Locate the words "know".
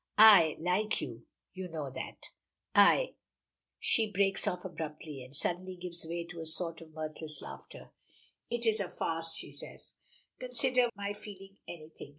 1.67-1.91